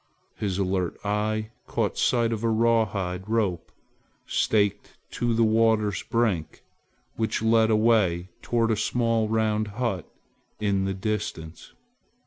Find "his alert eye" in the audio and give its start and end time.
0.37-1.51